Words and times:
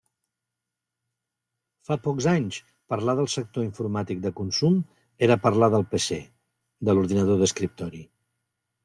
Fa 1.89 1.97
pocs 2.07 2.27
anys, 2.31 2.57
parlar 2.93 3.15
del 3.19 3.29
sector 3.33 3.65
informàtic 3.67 4.23
de 4.23 4.31
consum 4.39 4.79
era 5.29 5.37
parlar 5.45 5.71
del 5.77 5.85
PC, 5.93 6.19
de 6.91 6.97
l'ordinador 6.99 7.39
d'escriptori. 7.43 8.03